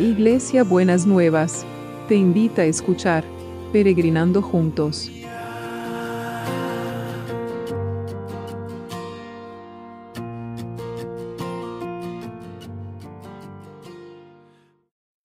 Iglesia 0.00 0.64
Buenas 0.64 1.06
Nuevas, 1.06 1.66
te 2.08 2.14
invita 2.14 2.62
a 2.62 2.64
escuchar 2.64 3.22
Peregrinando 3.70 4.40
Juntos. 4.40 5.10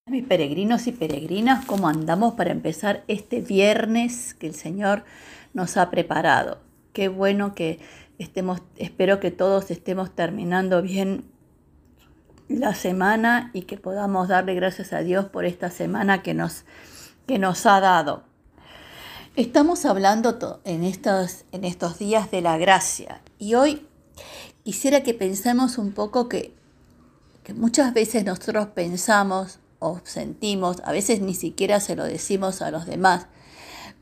Mis 0.07 0.25
peregrinos 0.25 0.87
y 0.87 0.91
peregrinas, 0.91 1.63
¿cómo 1.63 1.87
andamos 1.87 2.33
para 2.33 2.51
empezar 2.51 3.05
este 3.07 3.39
viernes 3.39 4.33
que 4.33 4.47
el 4.47 4.55
Señor 4.55 5.05
nos 5.53 5.77
ha 5.77 5.89
preparado? 5.89 6.59
Qué 6.91 7.07
bueno 7.07 7.55
que 7.55 7.79
estemos, 8.17 8.61
espero 8.75 9.21
que 9.21 9.31
todos 9.31 9.71
estemos 9.71 10.13
terminando 10.13 10.81
bien 10.81 11.23
la 12.47 12.75
semana 12.75 13.49
y 13.53 13.63
que 13.63 13.77
podamos 13.77 14.27
darle 14.27 14.53
gracias 14.55 14.93
a 14.93 14.99
Dios 14.99 15.25
por 15.25 15.45
esta 15.45 15.69
semana 15.69 16.21
que 16.21 16.33
nos, 16.33 16.63
que 17.27 17.39
nos 17.39 17.65
ha 17.65 17.79
dado. 17.79 18.23
Estamos 19.35 19.85
hablando 19.85 20.61
en 20.63 20.83
estos, 20.83 21.45
en 21.51 21.65
estos 21.65 21.99
días 21.99 22.31
de 22.31 22.41
la 22.41 22.57
gracia 22.57 23.21
y 23.37 23.55
hoy 23.55 23.85
quisiera 24.63 25.03
que 25.03 25.13
pensemos 25.13 25.77
un 25.77 25.91
poco 25.91 26.29
que, 26.29 26.53
que 27.43 27.53
muchas 27.53 27.93
veces 27.93 28.23
nosotros 28.23 28.67
pensamos 28.67 29.59
o 29.79 29.99
sentimos, 30.03 30.77
a 30.85 30.91
veces 30.91 31.21
ni 31.21 31.33
siquiera 31.33 31.79
se 31.79 31.95
lo 31.95 32.05
decimos 32.05 32.61
a 32.61 32.71
los 32.71 32.85
demás, 32.85 33.27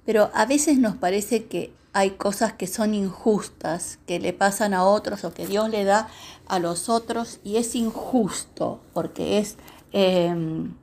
pero 0.05 0.29
a 0.33 0.45
veces 0.45 0.77
nos 0.77 0.95
parece 0.95 1.45
que 1.45 1.73
hay 1.93 2.11
cosas 2.11 2.53
que 2.53 2.67
son 2.67 2.93
injustas, 2.93 3.99
que 4.07 4.19
le 4.19 4.33
pasan 4.33 4.73
a 4.73 4.83
otros 4.83 5.23
o 5.23 5.33
que 5.33 5.45
Dios 5.45 5.69
le 5.69 5.83
da 5.83 6.07
a 6.47 6.59
los 6.59 6.89
otros 6.89 7.39
y 7.43 7.57
es 7.57 7.75
injusto 7.75 8.81
porque 8.93 9.39
es... 9.39 9.57
Em, 9.91 10.73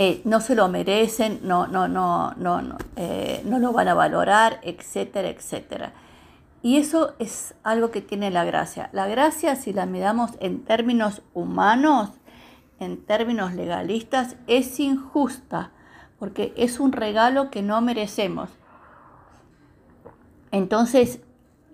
eh, 0.00 0.20
no 0.24 0.40
se 0.40 0.54
lo 0.54 0.68
merecen, 0.68 1.40
no, 1.42 1.66
no, 1.66 1.88
no, 1.88 2.32
no, 2.36 2.62
no, 2.62 2.78
eh, 2.94 3.42
no 3.44 3.58
lo 3.58 3.72
van 3.72 3.88
a 3.88 3.94
valorar, 3.94 4.60
etcétera, 4.62 5.28
etcétera. 5.28 5.92
Y 6.62 6.76
eso 6.76 7.14
es 7.18 7.54
algo 7.64 7.90
que 7.90 8.00
tiene 8.00 8.30
la 8.30 8.44
gracia. 8.44 8.90
La 8.92 9.08
gracia, 9.08 9.56
si 9.56 9.72
la 9.72 9.86
miramos 9.86 10.32
en 10.38 10.64
términos 10.64 11.22
humanos, 11.34 12.10
en 12.78 13.04
términos 13.04 13.54
legalistas, 13.54 14.36
es 14.46 14.78
injusta, 14.78 15.72
porque 16.18 16.52
es 16.56 16.80
un 16.80 16.92
regalo 16.92 17.50
que 17.50 17.62
no 17.62 17.80
merecemos. 17.80 18.50
Entonces 20.50 21.20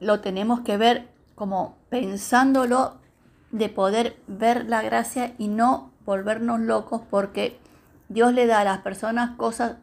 lo 0.00 0.20
tenemos 0.20 0.60
que 0.60 0.76
ver 0.76 1.08
como 1.34 1.76
pensándolo 1.88 2.94
de 3.50 3.68
poder 3.68 4.16
ver 4.26 4.66
la 4.66 4.82
gracia 4.82 5.34
y 5.38 5.48
no 5.48 5.92
volvernos 6.04 6.60
locos 6.60 7.02
porque 7.08 7.56
Dios 8.08 8.32
le 8.32 8.46
da 8.46 8.60
a 8.60 8.64
las 8.64 8.78
personas 8.78 9.36
cosas. 9.36 9.76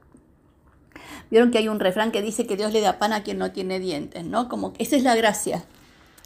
Vieron 1.30 1.52
que 1.52 1.58
hay 1.58 1.70
un 1.70 1.80
refrán 1.80 2.12
que 2.12 2.22
dice 2.22 2.46
que 2.46 2.58
Dios 2.58 2.74
le 2.74 2.82
da 2.82 3.00
pan 3.00 3.14
a 3.14 3.24
quien 3.24 3.38
no 3.38 3.52
tiene 3.52 3.80
dientes, 3.80 4.26
¿no? 4.26 4.50
Como 4.50 4.74
que 4.74 4.84
esa 4.84 4.98
es 4.98 5.04
la 5.04 5.16
gracia. 5.16 5.64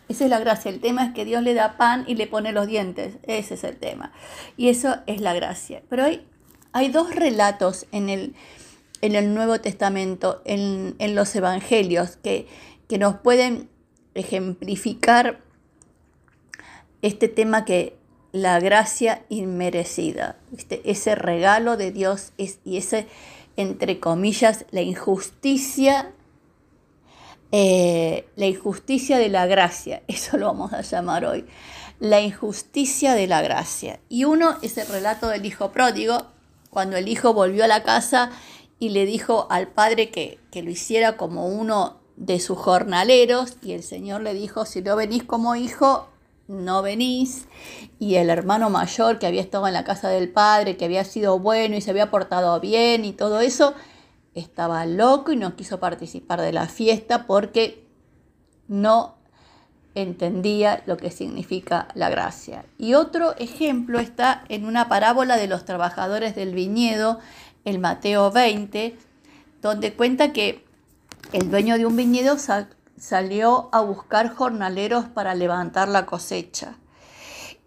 Esa 0.08 0.26
es 0.26 0.30
la 0.30 0.40
gracia. 0.40 0.70
El 0.70 0.82
tema 0.82 1.06
es 1.06 1.14
que 1.14 1.26
Dios 1.26 1.42
le 1.44 1.54
da 1.54 1.78
pan 1.78 2.04
y 2.08 2.16
le 2.16 2.28
pone 2.28 2.52
los 2.52 2.68
dientes. 2.68 3.18
Ese 3.24 3.56
es 3.56 3.64
el 3.64 3.78
tema. 3.78 4.12
Y 4.58 4.70
eso 4.70 4.98
es 5.08 5.22
la 5.22 5.34
gracia. 5.34 5.82
Pero 5.90 6.04
hay, 6.04 6.26
hay 6.76 6.90
dos 6.90 7.16
relatos 7.16 7.86
en 7.94 8.10
el, 8.10 8.36
en 9.00 9.16
el 9.16 9.34
Nuevo 9.34 9.62
Testamento, 9.62 10.42
en, 10.44 11.16
los 11.16 11.34
Evangelios, 11.34 12.18
que, 12.18 12.50
que 12.90 12.98
nos 12.98 13.16
pueden 13.16 13.70
ejemplificar 14.14 15.40
este 17.02 17.30
tema 17.30 17.64
que 17.64 17.96
la 18.34 18.60
gracia 18.60 19.24
inmerecida, 19.30 20.36
ese 20.84 21.16
regalo 21.16 21.78
de 21.78 21.94
Dios 21.94 22.34
y 22.36 22.76
ese, 22.76 23.08
entre 23.56 24.02
comillas, 24.02 24.66
la 24.72 24.82
injusticia, 24.82 26.12
eh, 27.54 28.28
la 28.36 28.48
injusticia 28.48 29.18
de 29.18 29.30
la 29.30 29.46
gracia, 29.46 30.04
eso 30.10 30.36
lo 30.38 30.48
vamos 30.48 30.74
a 30.74 30.82
llamar 30.82 31.24
hoy, 31.24 31.46
la 32.02 32.20
injusticia 32.20 33.14
de 33.14 33.28
la 33.28 33.42
gracia. 33.42 34.02
Y 34.10 34.26
uno 34.26 34.58
es 34.62 34.78
el 34.78 34.88
relato 34.88 35.30
del 35.30 35.46
hijo 35.46 35.72
pródigo, 35.72 36.35
cuando 36.76 36.98
el 36.98 37.08
hijo 37.08 37.34
volvió 37.34 37.64
a 37.64 37.68
la 37.68 37.84
casa 37.84 38.32
y 38.80 38.90
le 38.90 39.06
dijo 39.06 39.48
al 39.50 39.70
padre 39.70 40.12
que, 40.12 40.40
que 40.52 40.62
lo 40.62 40.70
hiciera 40.70 41.16
como 41.16 41.48
uno 41.48 42.02
de 42.18 42.42
sus 42.42 42.58
jornaleros, 42.58 43.56
y 43.64 43.72
el 43.72 43.82
Señor 43.82 44.20
le 44.20 44.34
dijo, 44.34 44.66
si 44.66 44.82
no 44.82 44.98
venís 44.98 45.24
como 45.24 45.56
hijo, 45.56 46.10
no 46.50 46.82
venís. 46.82 47.46
Y 47.98 48.16
el 48.16 48.30
hermano 48.30 48.70
mayor 48.70 49.20
que 49.20 49.26
había 49.26 49.40
estado 49.40 49.68
en 49.68 49.74
la 49.74 49.86
casa 49.86 50.10
del 50.10 50.30
padre, 50.30 50.76
que 50.76 50.84
había 50.84 51.06
sido 51.06 51.40
bueno 51.40 51.78
y 51.78 51.82
se 51.82 51.92
había 51.92 52.12
portado 52.12 52.60
bien 52.60 53.06
y 53.06 53.14
todo 53.14 53.40
eso, 53.40 53.74
estaba 54.34 54.86
loco 54.86 55.32
y 55.32 55.38
no 55.38 55.56
quiso 55.56 55.80
participar 55.80 56.42
de 56.42 56.52
la 56.52 56.68
fiesta 56.68 57.26
porque 57.26 57.88
no 58.68 59.15
entendía 59.96 60.84
lo 60.86 60.98
que 60.98 61.10
significa 61.10 61.88
la 61.96 62.10
gracia. 62.10 62.66
Y 62.78 62.94
otro 62.94 63.36
ejemplo 63.38 64.00
está 64.00 64.44
en 64.50 64.66
una 64.66 64.88
parábola 64.90 65.38
de 65.38 65.48
los 65.48 65.66
trabajadores 65.66 66.36
del 66.36 66.54
viñedo, 66.54 67.20
el 67.64 67.80
Mateo 67.80 68.30
20, 68.30 68.98
donde 69.62 69.94
cuenta 69.94 70.34
que 70.34 70.64
el 71.32 71.50
dueño 71.50 71.78
de 71.78 71.86
un 71.86 71.96
viñedo 71.96 72.38
salió 72.98 73.70
a 73.72 73.82
buscar 73.82 74.30
jornaleros 74.30 75.06
para 75.06 75.34
levantar 75.34 75.88
la 75.88 76.06
cosecha. 76.06 76.76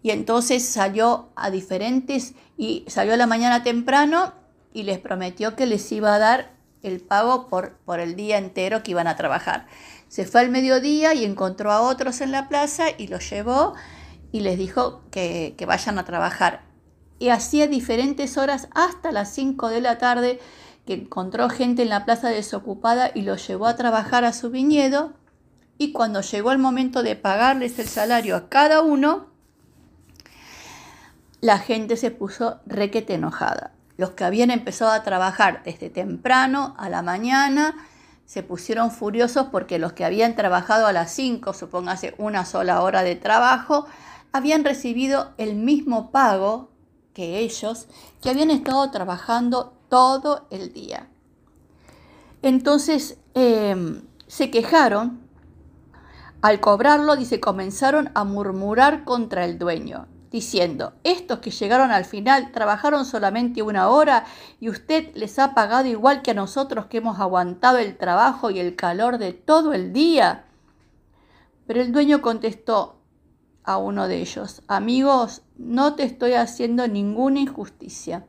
Y 0.01 0.11
entonces 0.11 0.63
salió 0.63 1.29
a 1.35 1.49
diferentes 1.49 2.33
y 2.57 2.85
salió 2.87 3.15
a 3.15 3.17
la 3.17 3.27
mañana 3.27 3.63
temprano 3.63 4.33
y 4.71 4.83
les 4.83 4.99
prometió 4.99 5.55
que 5.55 5.65
les 5.65 5.91
iba 5.91 6.13
a 6.13 6.19
dar 6.19 6.58
el 6.83 7.01
pago 7.01 7.47
por, 7.47 7.73
por 7.85 7.99
el 7.99 8.15
día 8.15 8.37
entero 8.37 8.83
que 8.83 8.91
iban 8.91 9.07
a 9.07 9.15
trabajar. 9.15 9.67
Se 10.07 10.25
fue 10.25 10.41
al 10.41 10.49
mediodía 10.49 11.13
y 11.13 11.25
encontró 11.25 11.71
a 11.71 11.81
otros 11.81 12.21
en 12.21 12.31
la 12.31 12.47
plaza 12.49 12.85
y 12.97 13.07
los 13.07 13.29
llevó 13.29 13.75
y 14.31 14.41
les 14.41 14.57
dijo 14.57 15.01
que, 15.11 15.55
que 15.57 15.65
vayan 15.65 15.99
a 15.99 16.05
trabajar. 16.05 16.63
Y 17.19 17.29
hacía 17.29 17.67
diferentes 17.67 18.37
horas 18.37 18.69
hasta 18.73 19.11
las 19.11 19.33
5 19.33 19.69
de 19.69 19.81
la 19.81 19.97
tarde 19.97 20.39
que 20.85 20.93
encontró 20.93 21.49
gente 21.49 21.83
en 21.83 21.89
la 21.89 22.05
plaza 22.05 22.29
desocupada 22.29 23.11
y 23.13 23.21
los 23.21 23.45
llevó 23.47 23.67
a 23.67 23.75
trabajar 23.75 24.23
a 24.23 24.33
su 24.33 24.49
viñedo 24.49 25.13
y 25.81 25.93
cuando 25.93 26.21
llegó 26.21 26.51
el 26.51 26.57
momento 26.57 27.03
de 27.03 27.15
pagarles 27.15 27.79
el 27.79 27.87
salario 27.87 28.35
a 28.35 28.49
cada 28.49 28.81
uno, 28.81 29.27
la 31.39 31.57
gente 31.57 31.95
se 31.95 32.11
puso 32.11 32.59
requete 32.65 33.13
enojada. 33.13 33.71
Los 33.99 34.11
que 34.11 34.23
habían 34.23 34.49
empezado 34.49 34.91
a 34.91 35.03
trabajar 35.03 35.61
desde 35.65 35.89
temprano 35.89 36.73
a 36.77 36.87
la 36.87 37.01
mañana 37.01 37.75
se 38.25 38.43
pusieron 38.43 38.91
furiosos 38.91 39.47
porque 39.51 39.77
los 39.77 39.91
que 39.91 40.05
habían 40.05 40.37
trabajado 40.37 40.87
a 40.87 40.93
las 40.93 41.11
5, 41.11 41.51
supóngase 41.51 42.15
una 42.17 42.45
sola 42.45 42.81
hora 42.81 43.03
de 43.03 43.17
trabajo, 43.17 43.87
habían 44.31 44.63
recibido 44.63 45.33
el 45.37 45.55
mismo 45.55 46.11
pago 46.11 46.69
que 47.13 47.39
ellos 47.39 47.89
que 48.21 48.29
habían 48.29 48.51
estado 48.51 48.89
trabajando 48.89 49.73
todo 49.89 50.47
el 50.49 50.71
día. 50.71 51.09
Entonces 52.41 53.17
eh, 53.33 54.01
se 54.27 54.49
quejaron 54.49 55.19
al 56.41 56.61
cobrarlo, 56.61 57.17
dice, 57.17 57.41
comenzaron 57.41 58.11
a 58.15 58.23
murmurar 58.23 59.03
contra 59.03 59.43
el 59.43 59.59
dueño, 59.59 60.07
diciendo, 60.31 60.93
estos 61.03 61.39
que 61.39 61.51
llegaron 61.51 61.91
al 61.91 62.05
final 62.05 62.51
trabajaron 62.51 63.05
solamente 63.05 63.61
una 63.61 63.89
hora 63.89 64.25
y 64.59 64.69
usted 64.69 65.13
les 65.15 65.39
ha 65.39 65.53
pagado 65.53 65.87
igual 65.87 66.21
que 66.21 66.31
a 66.31 66.35
nosotros 66.35 66.85
que 66.85 66.97
hemos 66.97 67.19
aguantado 67.19 67.77
el 67.77 67.97
trabajo 67.97 68.51
y 68.51 68.59
el 68.59 68.75
calor 68.75 69.17
de 69.17 69.33
todo 69.33 69.73
el 69.73 69.91
día. 69.91 70.45
Pero 71.65 71.81
el 71.81 71.91
dueño 71.91 72.21
contestó 72.21 72.99
a 73.63 73.77
uno 73.77 74.07
de 74.07 74.21
ellos, 74.21 74.61
amigos, 74.67 75.43
no 75.57 75.95
te 75.95 76.03
estoy 76.03 76.33
haciendo 76.33 76.87
ninguna 76.87 77.39
injusticia. 77.39 78.25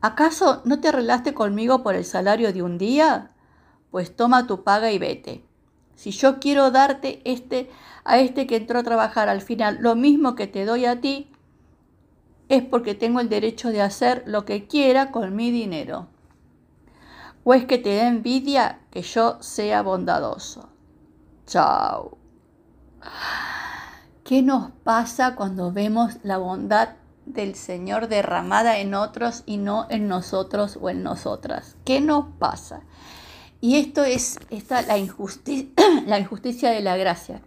¿Acaso 0.00 0.62
no 0.64 0.80
te 0.80 0.88
arreglaste 0.88 1.34
conmigo 1.34 1.82
por 1.82 1.94
el 1.94 2.04
salario 2.04 2.52
de 2.52 2.62
un 2.62 2.78
día? 2.78 3.32
Pues 3.90 4.16
toma 4.16 4.46
tu 4.46 4.64
paga 4.64 4.90
y 4.90 4.98
vete. 4.98 5.44
Si 6.00 6.12
yo 6.12 6.40
quiero 6.40 6.70
darte 6.70 7.20
este, 7.26 7.68
a 8.04 8.20
este 8.20 8.46
que 8.46 8.56
entró 8.56 8.78
a 8.78 8.82
trabajar 8.82 9.28
al 9.28 9.42
final 9.42 9.76
lo 9.82 9.96
mismo 9.96 10.34
que 10.34 10.46
te 10.46 10.64
doy 10.64 10.86
a 10.86 11.02
ti, 11.02 11.30
es 12.48 12.62
porque 12.62 12.94
tengo 12.94 13.20
el 13.20 13.28
derecho 13.28 13.68
de 13.68 13.82
hacer 13.82 14.22
lo 14.24 14.46
que 14.46 14.66
quiera 14.66 15.10
con 15.10 15.36
mi 15.36 15.50
dinero. 15.50 16.06
¿O 17.44 17.52
es 17.52 17.66
que 17.66 17.76
te 17.76 17.96
da 17.96 18.08
envidia 18.08 18.80
que 18.90 19.02
yo 19.02 19.42
sea 19.42 19.82
bondadoso? 19.82 20.70
Chao. 21.46 22.16
¿Qué 24.24 24.40
nos 24.40 24.70
pasa 24.82 25.36
cuando 25.36 25.70
vemos 25.70 26.16
la 26.22 26.38
bondad 26.38 26.94
del 27.26 27.54
Señor 27.54 28.08
derramada 28.08 28.78
en 28.78 28.94
otros 28.94 29.42
y 29.44 29.58
no 29.58 29.86
en 29.90 30.08
nosotros 30.08 30.78
o 30.80 30.88
en 30.88 31.02
nosotras? 31.02 31.76
¿Qué 31.84 32.00
nos 32.00 32.24
pasa? 32.38 32.84
Y 33.60 33.76
esto 33.76 34.04
es 34.04 34.38
esta, 34.50 34.82
la, 34.82 34.98
injusticia, 34.98 35.68
la 36.06 36.18
injusticia 36.18 36.70
de 36.70 36.80
la 36.80 36.96
gracia. 36.96 37.42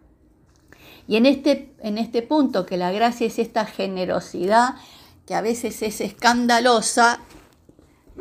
Y 1.08 1.18
en 1.18 1.26
este, 1.26 1.74
en 1.80 1.98
este 1.98 2.22
punto, 2.22 2.66
que 2.66 2.78
la 2.78 2.92
gracia 2.92 3.28
es 3.28 3.40
esta 3.40 3.66
generosidad 3.66 4.76
que 5.26 5.36
a 5.36 5.42
veces 5.42 5.82
es 5.82 6.02
escandalosa, 6.02 7.20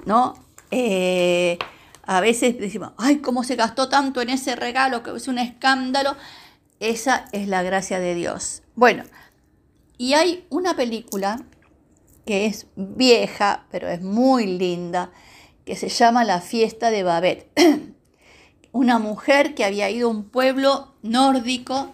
¿no? 0.06 0.34
Eh, 0.70 1.58
a 2.04 2.20
veces 2.20 2.58
decimos, 2.58 2.92
ay, 2.96 3.18
¿cómo 3.18 3.44
se 3.44 3.56
gastó 3.56 3.88
tanto 3.88 4.20
en 4.20 4.30
ese 4.30 4.56
regalo 4.56 5.02
que 5.02 5.14
es 5.14 5.28
un 5.28 5.38
escándalo? 5.38 6.16
Esa 6.80 7.26
es 7.32 7.46
la 7.48 7.62
gracia 7.62 7.98
de 7.98 8.14
Dios. 8.14 8.62
Bueno, 8.74 9.04
y 9.98 10.14
hay 10.14 10.46
una 10.48 10.74
película 10.74 11.40
que 12.26 12.46
es 12.46 12.66
vieja, 12.76 13.66
pero 13.70 13.88
es 13.88 14.00
muy 14.02 14.46
linda, 14.46 15.10
que 15.64 15.76
se 15.76 15.88
llama 15.88 16.24
La 16.24 16.40
fiesta 16.40 16.90
de 16.90 17.02
Babette. 17.02 17.50
una 18.72 18.98
mujer 18.98 19.54
que 19.54 19.64
había 19.64 19.90
ido 19.90 20.08
a 20.08 20.10
un 20.10 20.24
pueblo 20.24 20.94
nórdico 21.02 21.92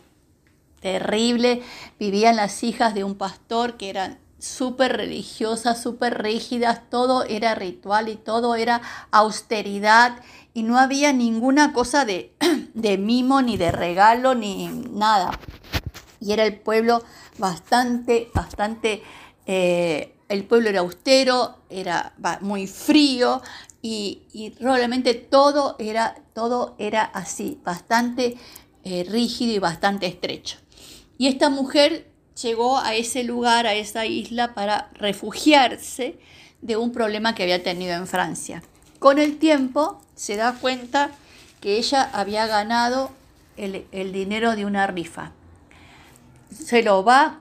terrible, 0.80 1.62
vivían 1.98 2.36
las 2.36 2.62
hijas 2.62 2.94
de 2.94 3.02
un 3.02 3.16
pastor 3.16 3.76
que 3.76 3.90
eran 3.90 4.18
súper 4.38 4.96
religiosas, 4.96 5.82
súper 5.82 6.22
rígidas, 6.22 6.88
todo 6.88 7.24
era 7.24 7.56
ritual 7.56 8.08
y 8.08 8.14
todo 8.14 8.54
era 8.54 8.80
austeridad 9.10 10.20
y 10.54 10.62
no 10.62 10.78
había 10.78 11.12
ninguna 11.12 11.72
cosa 11.72 12.04
de, 12.04 12.32
de 12.74 12.96
mimo 12.96 13.42
ni 13.42 13.56
de 13.56 13.72
regalo 13.72 14.36
ni 14.36 14.68
nada. 14.68 15.38
Y 16.20 16.32
era 16.32 16.44
el 16.44 16.58
pueblo 16.58 17.02
bastante, 17.38 18.30
bastante, 18.34 19.02
eh, 19.46 20.14
el 20.28 20.44
pueblo 20.44 20.68
era 20.68 20.80
austero, 20.80 21.56
era 21.70 22.12
muy 22.40 22.66
frío 22.66 23.42
y, 23.82 24.22
y 24.32 24.50
realmente 24.60 25.14
todo 25.14 25.76
era, 25.78 26.16
todo 26.34 26.74
era 26.78 27.02
así, 27.02 27.60
bastante 27.64 28.36
eh, 28.84 29.04
rígido 29.08 29.52
y 29.52 29.58
bastante 29.58 30.06
estrecho. 30.06 30.58
Y 31.18 31.26
esta 31.26 31.50
mujer 31.50 32.08
llegó 32.40 32.78
a 32.78 32.94
ese 32.94 33.24
lugar, 33.24 33.66
a 33.66 33.74
esa 33.74 34.06
isla, 34.06 34.54
para 34.54 34.90
refugiarse 34.94 36.18
de 36.62 36.76
un 36.76 36.92
problema 36.92 37.34
que 37.34 37.42
había 37.42 37.62
tenido 37.62 37.94
en 37.94 38.06
Francia. 38.06 38.62
Con 38.98 39.18
el 39.18 39.38
tiempo 39.38 40.00
se 40.14 40.36
da 40.36 40.54
cuenta 40.54 41.10
que 41.60 41.76
ella 41.76 42.08
había 42.12 42.46
ganado 42.46 43.10
el, 43.56 44.12
dinero 44.12 44.54
de 44.56 44.64
una 44.64 44.86
rifa. 44.86 45.32
Se 46.50 46.82
lo 46.82 47.04
va, 47.04 47.40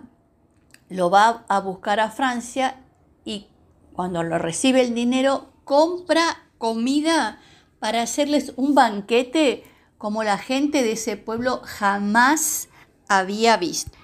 lo 0.89 1.09
va 1.09 1.45
a 1.47 1.59
buscar 1.59 1.99
a 1.99 2.09
Francia 2.09 2.81
y 3.25 3.47
cuando 3.93 4.23
lo 4.23 4.37
recibe 4.37 4.81
el 4.81 4.93
dinero 4.93 5.51
compra 5.63 6.43
comida 6.57 7.39
para 7.79 8.01
hacerles 8.01 8.53
un 8.55 8.73
banquete 8.75 9.63
como 9.97 10.23
la 10.23 10.37
gente 10.37 10.83
de 10.83 10.93
ese 10.93 11.17
pueblo 11.17 11.61
jamás 11.63 12.69
había 13.07 13.57
visto. 13.57 13.97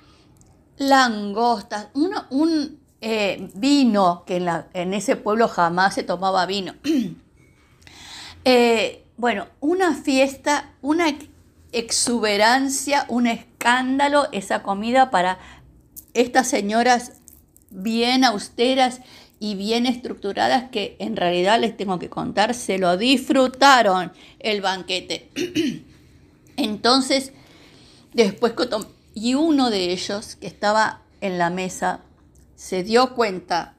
Langostas, 0.77 1.89
un 1.94 2.80
eh, 3.06 3.50
vino, 3.53 4.24
que 4.25 4.38
en, 4.74 4.94
ese 4.94 5.18
pueblo 5.18 5.50
jamás 5.50 5.94
se 5.95 6.03
tomaba 6.03 6.45
vino. 6.45 6.74
Eh, 8.45 9.06
bueno, 9.15 9.47
una 9.62 9.95
fiesta, 9.95 10.74
una 10.81 11.06
exuberancia, 11.71 13.06
un 13.07 13.27
escándalo, 13.27 14.27
esa 14.33 14.63
comida 14.63 15.12
para 15.12 15.39
estas 16.13 16.48
señoras 16.48 17.13
bien 17.69 18.24
austeras 18.24 19.01
y 19.39 19.56
bien 19.56 19.86
estructuradas 19.86 20.69
que 20.69 20.95
en 21.00 21.15
realidad 21.15 21.60
les 21.60 21.75
tengo 21.75 22.00
que 22.00 22.10
contar, 22.10 22.54
se 22.54 22.77
lo 22.77 22.95
disfrutaron 22.98 24.13
el 24.39 24.62
banquete. 24.62 25.30
Entonces, 26.57 27.33
después 28.13 28.54
y 29.13 29.36
uno 29.36 29.69
de 29.69 29.92
ellos 29.92 30.36
que 30.36 30.48
estaba 30.48 31.01
en 31.21 31.38
la 31.38 31.50
mesa 31.50 32.01
se 32.56 32.83
dio 32.83 33.16
cuenta 33.16 33.75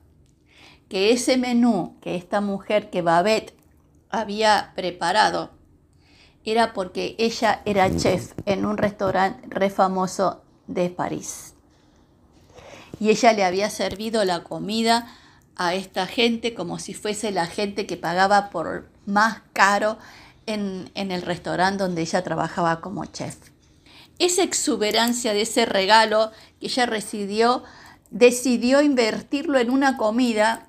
que 0.88 1.12
ese 1.12 1.36
menú 1.36 1.96
que 2.00 2.14
esta 2.14 2.40
mujer 2.40 2.90
que 2.90 3.02
Babette 3.02 3.56
había 4.10 4.72
preparado 4.76 5.50
era 6.44 6.72
porque 6.72 7.16
ella 7.18 7.62
era 7.64 7.94
chef 7.96 8.32
en 8.44 8.66
un 8.66 8.76
restaurante 8.76 9.48
re 9.48 9.70
famoso 9.70 10.42
de 10.66 10.90
París. 10.90 11.53
Y 13.00 13.10
ella 13.10 13.32
le 13.32 13.44
había 13.44 13.70
servido 13.70 14.24
la 14.24 14.42
comida 14.44 15.06
a 15.56 15.74
esta 15.74 16.06
gente 16.06 16.54
como 16.54 16.78
si 16.78 16.94
fuese 16.94 17.30
la 17.30 17.46
gente 17.46 17.86
que 17.86 17.96
pagaba 17.96 18.50
por 18.50 18.88
más 19.06 19.42
caro 19.52 19.98
en, 20.46 20.90
en 20.94 21.10
el 21.12 21.22
restaurante 21.22 21.82
donde 21.82 22.02
ella 22.02 22.24
trabajaba 22.24 22.80
como 22.80 23.04
chef 23.06 23.36
esa 24.18 24.42
exuberancia 24.42 25.32
de 25.32 25.42
ese 25.42 25.66
regalo 25.66 26.30
que 26.60 26.66
ella 26.66 26.86
recibió, 26.86 27.64
decidió 28.10 28.80
invertirlo 28.82 29.58
en 29.58 29.70
una 29.70 29.96
comida. 29.96 30.66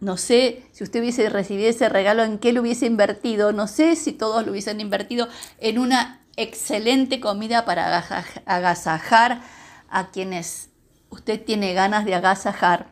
No 0.00 0.16
sé 0.16 0.64
si 0.72 0.84
usted 0.84 1.00
hubiese 1.00 1.28
recibido 1.28 1.68
ese 1.68 1.88
regalo, 1.88 2.22
en 2.22 2.38
qué 2.38 2.52
lo 2.52 2.60
hubiese 2.60 2.86
invertido. 2.86 3.52
No 3.52 3.66
sé 3.66 3.96
si 3.96 4.12
todos 4.12 4.44
lo 4.44 4.52
hubiesen 4.52 4.80
invertido 4.80 5.28
en 5.58 5.78
una 5.78 6.20
excelente 6.36 7.20
comida 7.20 7.64
para 7.64 8.04
agasajar 8.46 9.42
a 9.88 10.10
quienes 10.10 10.68
usted 11.10 11.42
tiene 11.44 11.74
ganas 11.74 12.04
de 12.04 12.14
agasajar. 12.14 12.90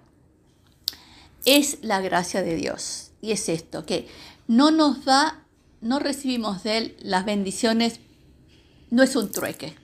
Es 1.44 1.78
la 1.82 2.00
gracia 2.00 2.42
de 2.42 2.56
Dios. 2.56 3.10
Y 3.20 3.32
es 3.32 3.48
esto, 3.48 3.86
que 3.86 4.08
no 4.48 4.70
nos 4.70 5.04
da, 5.04 5.44
no 5.80 5.98
recibimos 5.98 6.62
de 6.62 6.78
Él 6.78 6.96
las 7.00 7.24
bendiciones 7.24 8.00
no 8.92 9.02
es 9.02 9.16
un 9.16 9.32
trueque. 9.32 9.74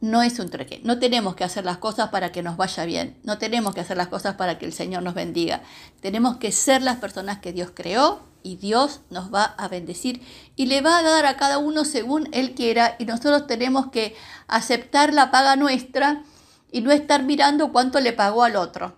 No 0.00 0.22
es 0.22 0.40
un 0.40 0.50
trueque. 0.50 0.80
No 0.82 0.98
tenemos 0.98 1.36
que 1.36 1.44
hacer 1.44 1.64
las 1.64 1.78
cosas 1.78 2.08
para 2.08 2.32
que 2.32 2.42
nos 2.42 2.56
vaya 2.56 2.84
bien. 2.84 3.16
No 3.22 3.38
tenemos 3.38 3.72
que 3.72 3.82
hacer 3.82 3.96
las 3.96 4.08
cosas 4.08 4.34
para 4.34 4.58
que 4.58 4.66
el 4.66 4.72
Señor 4.72 5.04
nos 5.04 5.14
bendiga. 5.14 5.62
Tenemos 6.00 6.38
que 6.38 6.50
ser 6.50 6.82
las 6.82 6.96
personas 6.96 7.38
que 7.38 7.52
Dios 7.52 7.70
creó 7.72 8.33
y 8.44 8.56
Dios 8.56 9.00
nos 9.10 9.34
va 9.34 9.42
a 9.42 9.66
bendecir 9.66 10.22
y 10.54 10.66
le 10.66 10.82
va 10.82 10.98
a 10.98 11.02
dar 11.02 11.26
a 11.26 11.36
cada 11.36 11.58
uno 11.58 11.84
según 11.84 12.28
Él 12.30 12.54
quiera 12.54 12.94
y 13.00 13.06
nosotros 13.06 13.48
tenemos 13.48 13.90
que 13.90 14.14
aceptar 14.46 15.12
la 15.12 15.32
paga 15.32 15.56
nuestra 15.56 16.22
y 16.70 16.82
no 16.82 16.92
estar 16.92 17.24
mirando 17.24 17.72
cuánto 17.72 17.98
le 18.00 18.12
pagó 18.12 18.44
al 18.44 18.56
otro. 18.56 18.96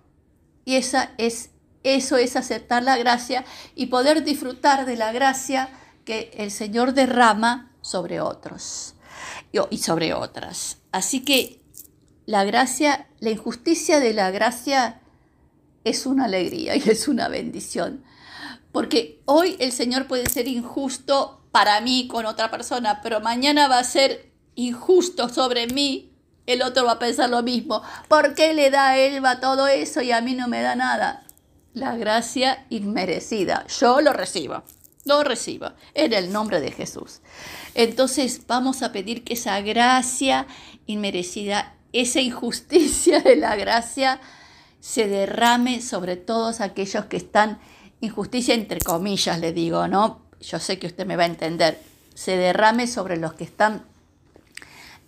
Y 0.64 0.74
esa 0.74 1.12
es, 1.16 1.50
eso 1.84 2.16
es 2.16 2.34
aceptar 2.34 2.82
la 2.82 2.98
gracia 2.98 3.44
y 3.74 3.86
poder 3.86 4.24
disfrutar 4.24 4.84
de 4.84 4.96
la 4.96 5.12
gracia 5.12 5.70
que 6.04 6.32
el 6.34 6.50
Señor 6.50 6.92
derrama 6.92 7.70
sobre 7.80 8.20
otros 8.20 8.94
y 9.70 9.78
sobre 9.78 10.12
otras. 10.12 10.78
Así 10.90 11.24
que 11.24 11.62
la 12.26 12.44
gracia, 12.44 13.06
la 13.20 13.30
injusticia 13.30 14.00
de 14.00 14.12
la 14.12 14.30
gracia 14.32 15.00
es 15.84 16.04
una 16.04 16.24
alegría 16.24 16.74
y 16.74 16.82
es 16.88 17.06
una 17.06 17.28
bendición. 17.28 18.02
Porque 18.76 19.22
hoy 19.24 19.56
el 19.58 19.72
Señor 19.72 20.06
puede 20.06 20.28
ser 20.28 20.46
injusto 20.46 21.40
para 21.50 21.80
mí 21.80 22.08
con 22.08 22.26
otra 22.26 22.50
persona, 22.50 23.00
pero 23.02 23.22
mañana 23.22 23.68
va 23.68 23.78
a 23.78 23.84
ser 23.84 24.30
injusto 24.54 25.30
sobre 25.30 25.66
mí. 25.66 26.12
El 26.44 26.60
otro 26.60 26.84
va 26.84 26.92
a 26.92 26.98
pensar 26.98 27.30
lo 27.30 27.42
mismo. 27.42 27.80
¿Por 28.06 28.34
qué 28.34 28.52
le 28.52 28.68
da 28.68 28.88
a 28.88 28.98
él 28.98 29.24
va 29.24 29.40
todo 29.40 29.66
eso 29.66 30.02
y 30.02 30.12
a 30.12 30.20
mí 30.20 30.34
no 30.34 30.46
me 30.46 30.60
da 30.60 30.74
nada? 30.76 31.24
La 31.72 31.96
gracia 31.96 32.66
inmerecida. 32.68 33.66
Yo 33.80 34.02
lo 34.02 34.12
recibo. 34.12 34.62
Lo 35.06 35.24
recibo 35.24 35.72
en 35.94 36.12
el 36.12 36.30
nombre 36.30 36.60
de 36.60 36.70
Jesús. 36.70 37.22
Entonces 37.74 38.42
vamos 38.46 38.82
a 38.82 38.92
pedir 38.92 39.24
que 39.24 39.32
esa 39.32 39.58
gracia 39.62 40.46
inmerecida, 40.84 41.76
esa 41.94 42.20
injusticia 42.20 43.20
de 43.20 43.36
la 43.36 43.56
gracia, 43.56 44.20
se 44.80 45.08
derrame 45.08 45.80
sobre 45.80 46.16
todos 46.16 46.60
aquellos 46.60 47.06
que 47.06 47.16
están, 47.16 47.58
injusticia 48.00 48.54
entre 48.54 48.80
comillas 48.80 49.38
le 49.40 49.52
digo, 49.52 49.88
¿no? 49.88 50.20
Yo 50.40 50.58
sé 50.58 50.78
que 50.78 50.86
usted 50.86 51.06
me 51.06 51.16
va 51.16 51.24
a 51.24 51.26
entender, 51.26 51.80
se 52.14 52.36
derrame 52.36 52.86
sobre 52.86 53.16
los 53.16 53.34
que 53.34 53.44
están 53.44 53.84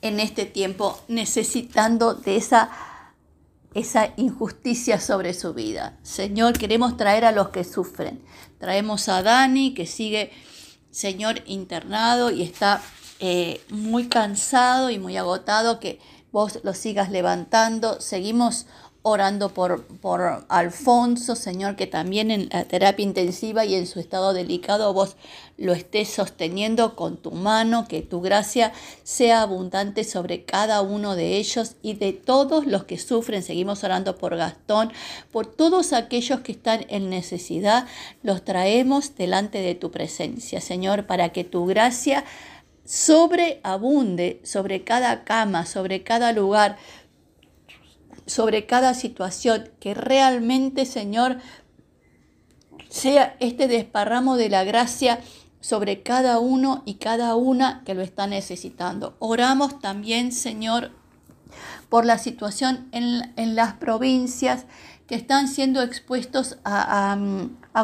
en 0.02 0.21
este 0.21 0.45
tiempo 0.45 1.00
necesitando 1.09 2.14
de 2.14 2.37
esa, 2.37 2.71
esa 3.75 4.12
injusticia 4.16 5.00
sobre 5.00 5.35
su 5.35 5.54
vida. 5.54 5.99
Señor, 6.02 6.59
queremos 6.59 6.97
traer 6.97 7.25
a 7.25 7.33
los 7.33 7.49
que 7.49 7.64
sufren. 7.64 8.23
Traemos 8.59 9.09
a 9.09 9.23
Dani 9.23 9.75
que 9.75 9.87
sigue 9.87 10.30
señor 10.90 11.42
internado 11.47 12.30
y 12.30 12.42
está 12.42 12.80
eh, 13.21 13.61
muy 13.68 14.09
cansado 14.09 14.90
y 14.90 14.99
muy 14.99 15.16
agotado, 15.16 15.80
que 15.80 16.00
vos 16.33 16.61
lo 16.62 16.75
sigas 16.75 17.11
levantando. 17.11 18.00
Seguimos 18.00 18.66
orando 19.02 19.50
por, 19.55 19.85
por 19.85 20.45
Alfonso, 20.49 21.37
Señor, 21.37 21.76
que 21.76 21.87
también 21.87 22.31
en 22.31 22.49
la 22.52 22.64
terapia 22.64 23.05
intensiva 23.05 23.64
y 23.64 23.75
en 23.75 23.87
su 23.87 24.00
estado 24.00 24.33
delicado 24.33 24.93
vos 24.93 25.17
lo 25.57 25.73
estés 25.73 26.09
sosteniendo 26.09 26.95
con 26.97 27.17
tu 27.17 27.31
mano, 27.31 27.87
que 27.88 28.02
tu 28.02 28.21
gracia 28.21 28.73
sea 29.05 29.43
abundante 29.43 30.05
sobre 30.05 30.45
cada 30.45 30.83
uno 30.83 31.14
de 31.14 31.37
ellos 31.37 31.76
y 31.83 31.95
de 31.95 32.12
todos 32.12 32.67
los 32.67 32.85
que 32.85 32.99
sufren. 32.99 33.43
Seguimos 33.43 33.83
orando 33.85 34.19
por 34.19 34.37
Gastón, 34.37 34.93
por 35.33 35.47
todos 35.47 35.93
aquellos 35.93 36.40
que 36.40 36.52
están 36.52 36.85
en 36.88 37.11
necesidad, 37.11 37.87
los 38.23 38.45
traemos 38.45 39.17
delante 39.17 39.61
de 39.61 39.75
tu 39.75 39.90
presencia, 39.90 40.61
Señor, 40.61 41.07
para 41.07 41.31
que 41.31 41.45
tu 41.45 41.67
gracia 41.67 42.25
sobreabunde 42.88 44.40
sobre 44.45 44.83
cada 44.83 45.25
cama, 45.25 45.67
sobre 45.67 46.02
cada 46.02 46.33
lugar, 46.33 46.78
sobre 48.28 48.66
cada 48.66 48.94
situación, 48.94 49.70
que 49.80 49.94
realmente, 49.94 50.87
Señor, 50.87 51.38
sea 52.88 53.37
este 53.40 53.66
desparramo 53.66 54.37
de 54.37 54.50
la 54.50 54.64
gracia 54.64 55.18
sobre 55.61 56.02
cada 56.02 56.38
uno 56.38 56.82
y 56.85 56.94
cada 56.94 57.35
una 57.35 57.82
que 57.85 57.94
lo 57.94 58.02
está 58.02 58.26
necesitando. 58.26 59.16
Oramos 59.18 59.80
también, 59.80 60.30
Señor, 60.30 60.92
por 61.88 62.04
la 62.04 62.18
situación 62.18 62.88
en, 62.92 63.56
las 63.56 63.75
provincias 63.75 64.66
que 65.06 65.14
están 65.14 65.49
siendo 65.49 65.82
expuestos 65.82 66.58
a, 66.64 67.16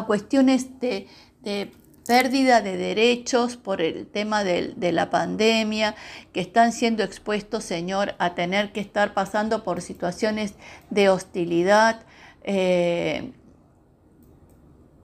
cuestiones 0.07 0.79
de, 0.79 1.07
pérdida 2.07 2.61
de 2.61 2.77
derechos 2.77 3.57
por 3.57 3.81
el 3.81 4.07
tema 4.07 4.43
de, 4.43 4.91
la 4.91 5.09
pandemia, 5.09 5.95
que 6.33 6.41
están 6.41 6.71
siendo 6.71 7.03
expuestos, 7.03 7.63
Señor, 7.63 8.15
a 8.19 8.35
tener 8.35 8.71
que 8.71 8.79
estar 8.79 9.13
pasando 9.13 9.63
por 9.63 9.81
situaciones 9.81 10.53
de 10.89 11.09
hostilidad. 11.09 12.01
Eh, 12.43 13.31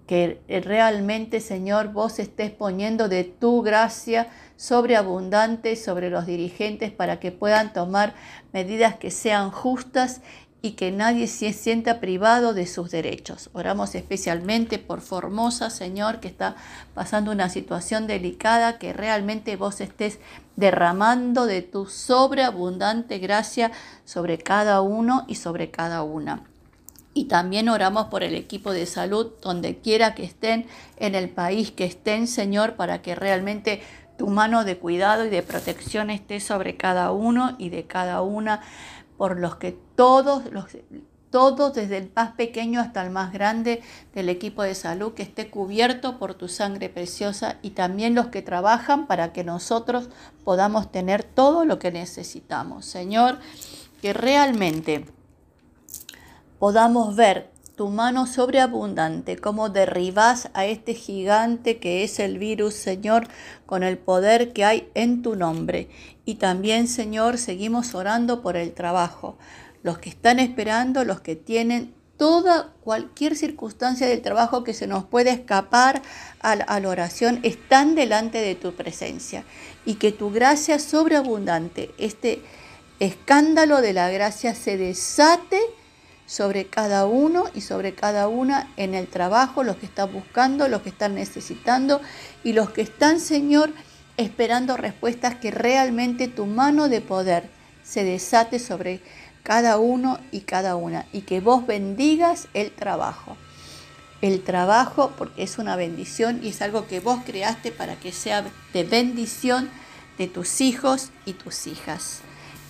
que 0.08 0.42
realmente, 0.66 1.40
Señor, 1.40 1.94
vos 1.94 2.20
estés 2.20 2.52
poniendo 2.52 3.08
de 3.08 3.24
tu 3.24 3.62
gracia 3.62 4.28
sobreabundante 4.58 5.78
sobre 5.78 6.10
los 6.10 6.26
dirigentes 6.26 6.92
para 6.92 7.22
que 7.22 7.32
puedan 7.32 7.72
tomar 7.72 8.14
medidas 8.52 8.98
que 8.98 9.10
sean 9.10 9.52
justas 9.52 10.20
y 10.62 10.72
que 10.72 10.92
nadie 10.92 11.28
se 11.28 11.54
sienta 11.54 12.00
privado 12.00 12.54
de 12.54 12.68
sus 12.68 12.92
derechos. 12.92 13.50
Oramos 13.54 13.96
especialmente 13.96 14.78
por 14.78 15.02
Formosa, 15.02 15.70
Señor, 15.70 16.20
que 16.20 16.28
está 16.28 16.56
pasando 16.94 17.32
una 17.32 17.50
situación 17.50 18.06
delicada, 18.06 18.78
que 18.78 18.94
realmente 18.94 19.56
vos 19.56 19.82
estés 19.82 20.20
derramando 20.56 21.48
de 21.48 21.64
tu 21.64 21.88
sobreabundante 21.88 23.18
gracia 23.18 23.72
sobre 24.06 24.38
cada 24.38 24.82
uno 24.82 25.26
y 25.28 25.36
sobre 25.36 25.72
cada 25.72 26.04
una. 26.04 26.44
Y 27.14 27.26
también 27.26 27.68
oramos 27.68 28.06
por 28.06 28.24
el 28.24 28.36
equipo 28.36 28.72
de 28.72 28.86
salud, 28.86 29.32
donde 29.42 29.80
quiera 29.80 30.16
que 30.16 30.24
estén, 30.24 30.68
en 30.98 31.16
el 31.16 31.30
país 31.30 31.72
que 31.72 31.86
estén, 31.86 32.28
Señor, 32.28 32.76
para 32.76 33.02
que 33.02 33.16
realmente 33.16 33.82
tu 34.18 34.28
mano 34.28 34.64
de 34.64 34.78
cuidado 34.78 35.26
y 35.26 35.30
de 35.30 35.42
protección 35.42 36.12
esté 36.12 36.40
sobre 36.40 36.78
cada 36.78 37.12
uno 37.12 37.56
y 37.58 37.70
de 37.70 37.86
cada 37.88 38.22
una, 38.22 38.62
por 39.22 39.40
los 39.40 39.58
que 39.58 39.78
todos, 39.96 40.52
los, 40.52 40.66
todos, 41.30 41.76
desde 41.76 41.98
el 41.98 42.12
más 42.16 42.32
pequeño 42.32 42.82
hasta 42.82 43.04
el 43.04 43.12
más 43.12 43.32
grande 43.32 43.84
del 44.16 44.30
equipo 44.30 44.64
de 44.64 44.74
salud, 44.74 45.14
que 45.14 45.22
esté 45.22 45.52
cubierto 45.52 46.18
por 46.18 46.34
tu 46.34 46.48
sangre 46.48 46.90
preciosa 46.90 47.58
y 47.62 47.70
también 47.70 48.16
los 48.16 48.30
que 48.30 48.42
trabajan 48.42 49.06
para 49.06 49.32
que 49.32 49.44
nosotros 49.44 50.10
podamos 50.44 50.92
tener 50.92 51.24
todo 51.24 51.66
lo 51.66 51.78
que 51.78 51.92
necesitamos. 51.92 52.88
Señor, 52.88 53.38
que 54.02 54.12
realmente 54.12 55.06
podamos 56.58 57.16
ver 57.16 57.52
tu 57.76 57.90
mano 57.90 58.28
sobreabundante, 58.28 59.38
cómo 59.38 59.70
derribas 59.70 60.50
a 60.54 60.66
este 60.66 60.94
gigante 60.94 61.78
que 61.78 62.04
es 62.04 62.20
el 62.20 62.38
virus, 62.38 62.74
Señor, 62.76 63.28
con 63.66 63.84
el 63.84 63.98
poder 63.98 64.54
que 64.54 64.66
hay 64.66 64.90
en 64.94 65.22
tu 65.22 65.36
nombre. 65.36 65.90
Y 66.26 66.36
también, 66.36 66.88
Señor, 66.88 67.38
seguimos 67.38 67.96
orando 67.96 68.42
por 68.42 68.58
el 68.58 68.74
trabajo. 68.74 69.38
Los 69.84 69.98
que 69.98 70.10
están 70.10 70.40
esperando, 70.40 71.04
los 71.06 71.22
que 71.22 71.36
tienen 71.36 71.94
toda 72.18 72.74
cualquier 72.84 73.36
circunstancia 73.36 74.06
del 74.06 74.22
trabajo 74.22 74.64
que 74.64 74.76
se 74.76 74.86
nos 74.86 75.06
puede 75.06 75.32
escapar 75.32 76.04
a 76.40 76.56
la, 76.56 76.66
a 76.66 76.80
la, 76.80 76.90
oración 76.90 77.40
están 77.42 77.96
delante 77.96 78.38
de 78.38 78.54
tu 78.54 78.74
presencia 78.74 79.44
y 79.88 79.96
que 79.96 80.12
tu 80.12 80.30
gracia 80.30 80.78
sobreabundante, 80.78 81.96
este 81.98 82.44
escándalo 83.00 83.82
de 83.82 83.94
la 83.94 84.12
gracia 84.12 84.54
se 84.54 84.78
desate 84.78 85.60
sobre 86.32 86.68
cada 86.68 87.08
uno 87.08 87.44
y 87.54 87.60
sobre 87.60 87.94
cada 87.94 88.30
una 88.30 88.70
en 88.78 88.96
el 88.96 89.08
trabajo, 89.08 89.66
los 89.66 89.76
que 89.76 89.86
están 89.86 90.14
buscando, 90.14 90.70
los 90.70 90.82
que 90.82 90.88
están 90.88 91.16
necesitando 91.16 92.00
y 92.42 92.54
los 92.54 92.70
que 92.70 92.84
están, 92.84 93.20
Señor, 93.20 93.74
esperando 94.16 94.78
respuestas 94.78 95.36
que 95.36 95.52
realmente 95.52 96.30
tu 96.30 96.46
mano 96.46 96.88
de 96.88 97.02
poder 97.02 97.50
se 97.84 98.06
desate 98.06 98.60
sobre 98.60 99.02
cada 99.44 99.78
uno 99.78 100.22
y 100.32 100.42
cada 100.42 100.78
una 100.78 101.06
y 101.12 101.24
que 101.24 101.42
vos 101.42 101.68
bendigas 101.68 102.48
el 102.54 102.72
trabajo. 102.72 103.36
El 104.22 104.42
trabajo 104.42 105.12
porque 105.18 105.44
es 105.44 105.58
una 105.58 105.76
bendición 105.76 106.40
y 106.42 106.48
es 106.50 106.62
algo 106.62 106.88
que 106.88 107.02
vos 107.02 107.20
creaste 107.26 107.74
para 107.74 107.98
que 107.98 108.14
sea 108.14 108.46
de 108.72 108.84
bendición 108.86 109.70
de 110.18 110.28
tus 110.28 110.62
hijos 110.62 111.10
y 111.26 111.34
tus 111.34 111.68
hijas. 111.68 112.20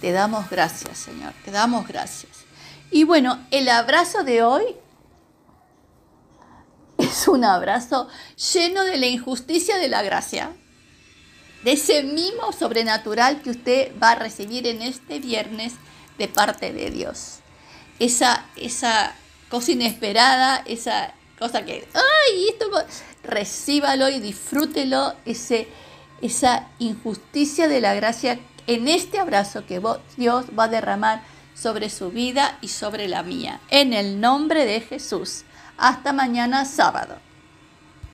Te 0.01 0.11
damos 0.11 0.49
gracias, 0.49 0.97
Señor. 0.97 1.33
Te 1.45 1.51
damos 1.51 1.87
gracias. 1.87 2.50
Y 2.91 3.05
bueno, 3.05 3.39
el 3.51 3.69
abrazo 3.69 4.25
de 4.25 4.43
hoy 4.43 4.63
es 6.97 7.27
un 7.29 7.45
abrazo 7.45 8.09
lleno 8.53 8.83
de 8.83 8.97
la 8.97 9.07
injusticia 9.07 9.77
de 9.77 9.87
la 9.87 10.03
gracia, 10.03 10.51
de 11.63 11.71
ese 11.71 12.03
mimo 12.03 12.51
sobrenatural 12.51 13.41
que 13.41 13.51
usted 13.51 13.91
va 14.01 14.11
a 14.11 14.15
recibir 14.15 14.67
en 14.67 14.81
este 14.81 15.19
viernes 15.19 15.73
de 16.17 16.27
parte 16.27 16.73
de 16.73 16.91
Dios. 16.91 17.37
Esa, 17.99 18.45
esa 18.57 19.15
cosa 19.49 19.71
inesperada, 19.71 20.61
esa 20.65 21.13
cosa 21.39 21.63
que, 21.63 21.87
ay, 21.93 22.49
esto, 22.49 22.69
recíbalo 23.23 24.09
y 24.09 24.19
disfrútelo, 24.19 25.15
ese, 25.23 25.69
esa 26.21 26.67
injusticia 26.77 27.69
de 27.69 27.79
la 27.79 27.93
gracia 27.93 28.37
en 28.67 28.89
este 28.89 29.17
abrazo 29.17 29.65
que 29.65 29.81
Dios 30.17 30.45
va 30.57 30.65
a 30.65 30.67
derramar 30.67 31.23
sobre 31.53 31.89
su 31.89 32.11
vida 32.11 32.57
y 32.61 32.67
sobre 32.67 33.07
la 33.07 33.23
mía. 33.23 33.59
En 33.69 33.93
el 33.93 34.19
nombre 34.19 34.65
de 34.65 34.81
Jesús. 34.81 35.43
Hasta 35.77 36.13
mañana 36.13 36.65
sábado. 36.65 37.17